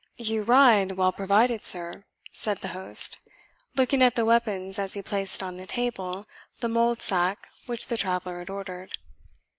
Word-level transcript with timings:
"You 0.17 0.41
ride 0.41 0.93
well 0.93 1.11
provided, 1.11 1.63
sir," 1.63 2.05
said 2.33 2.57
the 2.61 2.69
host, 2.69 3.19
looking 3.75 4.01
at 4.01 4.15
the 4.15 4.25
weapons 4.25 4.79
as 4.79 4.95
he 4.95 5.03
placed 5.03 5.43
on 5.43 5.57
the 5.57 5.67
table 5.67 6.25
the 6.59 6.69
mulled 6.69 7.03
sack 7.03 7.47
which 7.67 7.85
the 7.85 7.97
traveller 7.97 8.39
had 8.39 8.49
ordered. 8.49 8.97